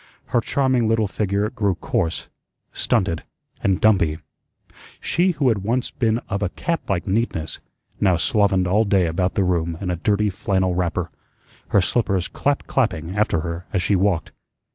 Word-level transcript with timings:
Her 0.29 0.41
charming 0.41 0.87
little 0.87 1.05
figure 1.05 1.51
grew 1.51 1.75
coarse, 1.75 2.27
stunted, 2.73 3.21
and 3.61 3.79
dumpy. 3.79 4.17
She 4.99 5.29
who 5.33 5.49
had 5.49 5.59
once 5.59 5.91
been 5.91 6.17
of 6.27 6.41
a 6.41 6.49
catlike 6.49 7.05
neatness, 7.05 7.59
now 7.99 8.15
slovened 8.17 8.65
all 8.65 8.83
day 8.83 9.05
about 9.05 9.35
the 9.35 9.43
room 9.43 9.77
in 9.79 9.91
a 9.91 9.95
dirty 9.95 10.31
flannel 10.31 10.73
wrapper, 10.73 11.11
her 11.67 11.81
slippers 11.81 12.27
clap 12.27 12.65
clapping 12.65 13.15
after 13.15 13.41
her 13.41 13.67
as 13.73 13.83
she 13.83 13.95
walked. 13.95 14.31